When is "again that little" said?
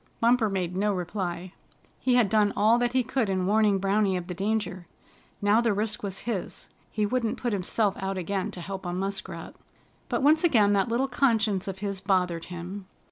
10.43-11.07